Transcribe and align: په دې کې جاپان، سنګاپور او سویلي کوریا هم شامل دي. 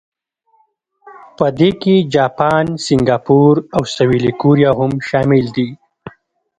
په 1.37 1.45
دې 1.59 1.69
کې 1.81 1.95
جاپان، 2.13 2.65
سنګاپور 2.85 3.55
او 3.75 3.83
سویلي 3.95 4.31
کوریا 4.41 4.71
هم 4.79 4.91
شامل 5.07 5.45
دي. 5.55 5.67